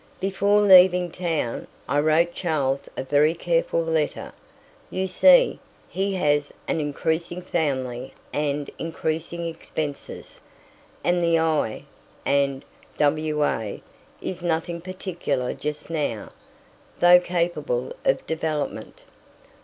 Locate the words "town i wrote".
1.11-2.33